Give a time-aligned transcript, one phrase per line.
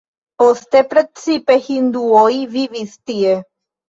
[0.43, 3.37] Poste precipe hinduoj vivis tie.